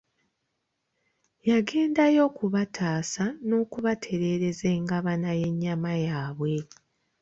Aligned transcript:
Yagendayo 1.49 2.19
okubataasa 2.29 3.25
n'okubatereereza 3.47 4.65
engabana 4.77 5.29
y'ennyama 5.39 5.91
yaabwe. 6.05 6.53